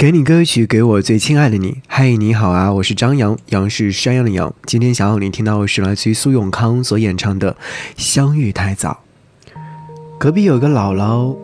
[0.00, 1.82] 给你歌曲，给我最亲爱的你。
[1.86, 4.50] 嗨，你好啊，我是张扬，杨是山羊的羊。
[4.64, 7.52] 今天想要你听到的是来自于苏永康所演唱的
[7.98, 9.02] 《相遇太早》。
[10.18, 11.36] 隔壁有个姥姥，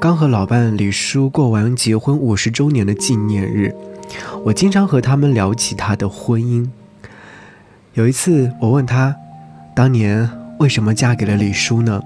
[0.00, 3.72] 刚和老伴李叔过完结婚五十周年的纪念日。
[4.42, 6.68] 我经常和他们聊起他的婚姻。
[7.94, 9.14] 有一次，我问他，
[9.72, 12.02] 当年为什么嫁给了李叔呢？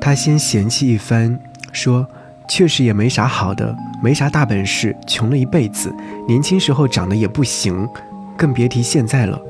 [0.00, 1.38] 他先嫌弃一番，
[1.74, 2.06] 说。
[2.48, 5.92] 确实也没啥好的，没啥大本事，穷了一辈子。
[6.28, 7.88] 年轻时候长得也不行，
[8.36, 9.40] 更别提现在了。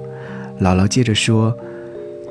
[0.60, 1.54] 姥姥接着说：“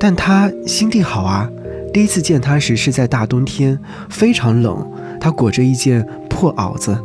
[0.00, 1.48] 但他心地好啊。
[1.92, 3.78] 第一次见他时是在大冬天，
[4.10, 4.84] 非常冷，
[5.20, 6.98] 他裹着一件破袄子。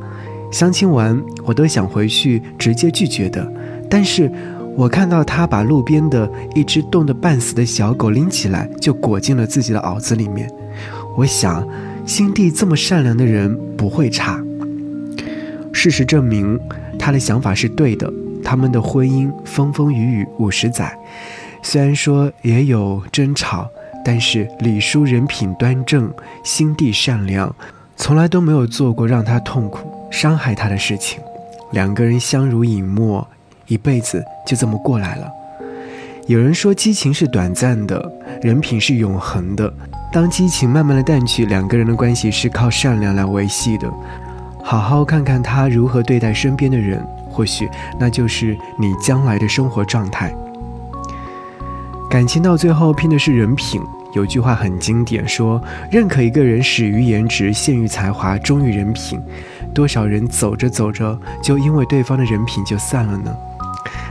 [0.52, 3.48] 相亲完，我都想回去直接拒绝的。
[3.90, 4.32] 但是
[4.76, 10.50] 我看到他把路边的一只冻得半死的小狗拎起来，就裹进了自己的袄子里面。
[11.16, 11.66] 我想。”
[12.12, 14.38] 心地这么善良的人不会差。
[15.72, 16.60] 事实证明，
[17.00, 18.12] 他的想法是对的。
[18.44, 20.94] 他们的婚姻风风雨雨五十载，
[21.64, 23.66] 虽然说也有争吵，
[24.04, 26.12] 但是李叔人品端正，
[26.44, 27.56] 心地善良，
[27.96, 31.22] 从来都没有做过让他痛苦、伤害他的事情。
[31.72, 33.26] 两个人相濡以沫，
[33.68, 35.32] 一辈子就这么过来了。
[36.28, 39.72] 有人说，激情是短暂的，人品是永恒的。
[40.14, 43.92] 当激情慢慢的淡去，两个人的关系是靠善良来维系的。
[44.64, 47.68] 好好看看他如何对待身边的人，或许
[48.00, 50.34] 那就是你将来的生活状态。
[52.10, 53.82] 感情到最后拼的是人品。
[54.14, 59.20] 有句话很经典，说认可一个人始于颜值，陷于才华，忠于人品。
[59.74, 63.34] 多少人走着走着，就因为对方的人品就散了呢？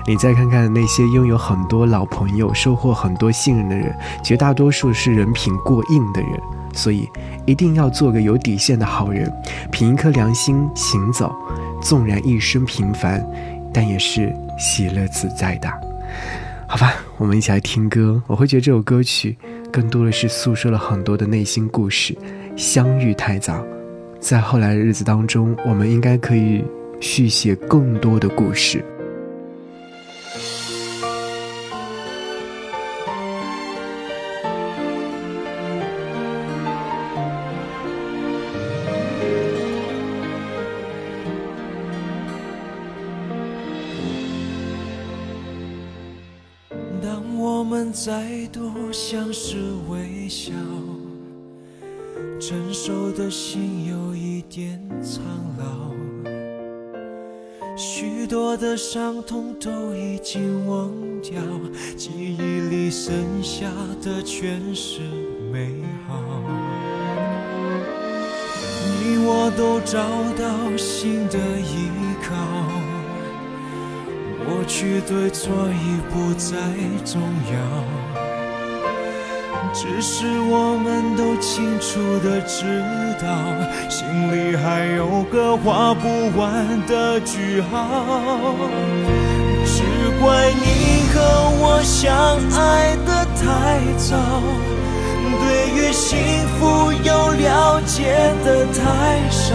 [0.06, 6.30] 你再看看那些拥有很多老朋友、收获很多信任的人，绝大多数是人品过硬的人。
[6.72, 7.08] 所以，
[7.46, 9.32] 一定要做个有底线的好人，
[9.72, 11.34] 凭一颗良心行走。
[11.82, 13.26] 纵然一生平凡，
[13.72, 15.68] 但也是喜乐自在的。
[16.68, 18.22] 好吧，我们一起来听歌。
[18.28, 19.36] 我会觉得这首歌曲
[19.72, 22.16] 更多的是诉说了很多的内心故事。
[22.56, 23.64] 相遇太早，
[24.20, 26.62] 在后来的日子当中，我们应该可以
[27.00, 28.84] 续写更多的故事。
[47.02, 49.56] 当我们再度相视
[49.88, 50.52] 微笑，
[52.38, 55.22] 成熟的心有一点苍
[55.58, 55.94] 老，
[57.76, 60.90] 许多的伤痛都已经忘
[61.22, 61.40] 掉，
[61.96, 63.66] 记忆里剩下
[64.02, 65.00] 的全是
[65.50, 66.20] 美好。
[69.02, 69.98] 你我都找
[70.34, 72.09] 到新的依。
[74.70, 76.54] 去对错已不再
[77.04, 77.20] 重
[77.50, 77.58] 要，
[79.74, 82.80] 只是我们都清楚的知
[83.20, 83.26] 道，
[83.90, 88.54] 心里还有个画不完的句号。
[89.66, 89.82] 只
[90.22, 91.18] 怪你和
[91.58, 93.42] 我相爱的太
[93.98, 94.16] 早，
[95.40, 96.16] 对于幸
[96.60, 98.14] 福又了解
[98.44, 99.50] 的太少。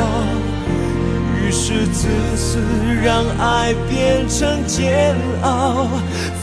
[1.58, 2.60] 是自私
[3.02, 5.88] 让爱变成煎熬，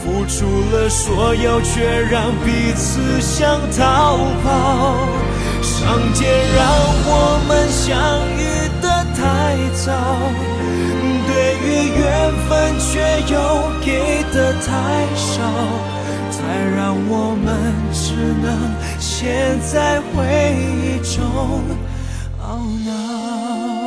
[0.01, 4.97] 付出了所有，却让彼此想逃跑。
[5.63, 6.65] 上天让
[7.05, 7.93] 我们相
[8.39, 8.43] 遇
[8.81, 9.21] 的太
[9.85, 9.93] 早，
[11.29, 11.31] 对
[11.61, 11.69] 于
[12.01, 12.03] 缘
[12.49, 12.91] 分却
[13.33, 13.35] 又
[13.85, 14.67] 给的太
[15.15, 15.31] 少，
[16.31, 16.41] 才
[16.75, 17.47] 让我们
[17.93, 18.47] 只能
[18.99, 21.21] 陷在回忆中
[22.41, 22.43] 懊
[22.87, 23.82] 恼。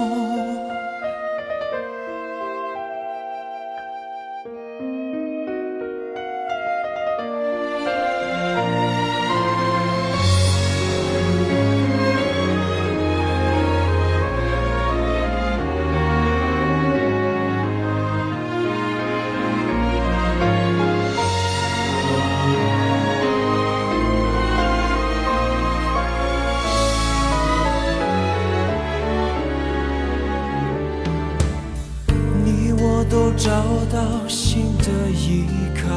[33.16, 33.50] 都找
[33.94, 35.88] 到新的依靠，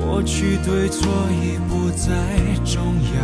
[0.00, 2.08] 过去对错已不再
[2.64, 3.20] 重要，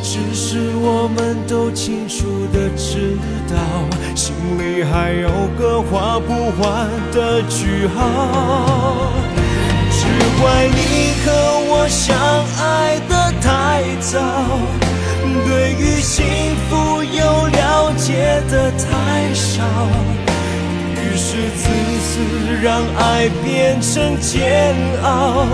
[0.00, 3.18] 只是我们都清楚的知
[3.50, 3.56] 道，
[4.14, 5.28] 心里还有
[5.58, 9.10] 个画不完的句号。
[9.90, 10.06] 只
[10.40, 11.26] 怪你和
[11.70, 12.16] 我相
[12.64, 14.16] 爱的太早，
[15.44, 16.24] 对于幸
[16.70, 18.40] 福有了解。
[18.48, 19.17] 的太，
[20.94, 21.26] 于是
[21.56, 21.62] 自
[22.00, 22.10] 私
[22.62, 25.46] 让爱变成煎熬，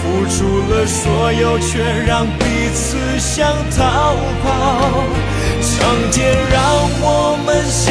[0.00, 0.36] 付出
[0.70, 2.44] 了所有，却让彼
[2.74, 4.46] 此想逃跑。
[5.60, 5.72] 上
[6.12, 6.60] 天让
[7.00, 7.86] 我们相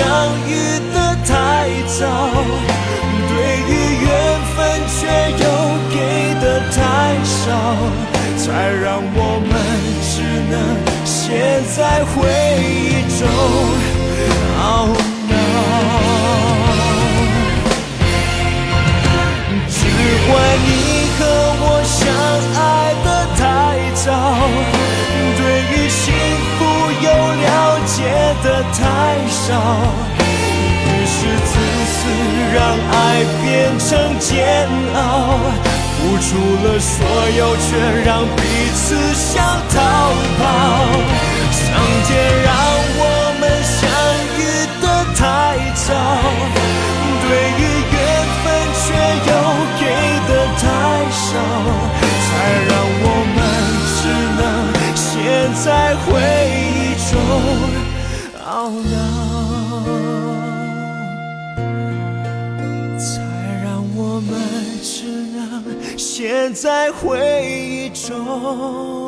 [0.48, 0.52] 遇
[0.94, 0.96] 的
[1.26, 1.32] 太
[1.88, 2.02] 早，
[3.30, 3.34] 对
[3.68, 3.72] 于
[4.04, 4.08] 缘
[4.56, 4.58] 分
[4.88, 4.98] 却
[5.44, 5.46] 又
[5.90, 5.96] 给
[6.42, 6.78] 的太
[7.24, 7.50] 少，
[8.38, 9.18] 才让我
[9.50, 9.52] 们
[10.10, 10.14] 只
[10.52, 10.54] 能。
[11.06, 12.12] 陷在回
[12.62, 13.22] 忆中
[29.46, 29.52] 少，
[30.88, 31.52] 于是自
[31.92, 32.00] 私
[32.56, 32.58] 让
[32.92, 32.96] 爱
[33.44, 33.44] 变
[33.78, 34.32] 成煎
[34.96, 34.98] 熬。
[35.98, 36.28] 付出
[36.64, 36.96] 了所
[37.38, 37.68] 有，却
[38.06, 38.40] 让彼
[38.74, 39.76] 此想逃
[40.40, 40.42] 跑。
[41.52, 41.62] 上
[42.08, 42.10] 天
[42.44, 42.50] 让
[43.00, 43.02] 我
[43.40, 43.80] 们相
[44.40, 44.42] 遇
[44.82, 45.22] 的太
[45.76, 45.86] 早，
[47.22, 47.28] 对
[47.60, 47.62] 于
[47.92, 47.96] 缘
[48.44, 48.46] 分
[48.80, 48.86] 却
[49.28, 49.32] 又
[49.80, 49.82] 给
[50.30, 50.64] 的太
[51.12, 51.32] 少，
[52.24, 52.26] 才
[52.70, 52.72] 让
[53.04, 53.06] 我
[53.36, 53.38] 们
[54.00, 54.02] 只
[54.40, 54.42] 能
[54.96, 55.04] 陷
[55.64, 55.66] 在
[56.06, 56.08] 回
[56.56, 57.12] 忆中
[58.46, 58.52] 懊
[58.92, 58.96] 恼，
[66.52, 69.03] 在回忆中。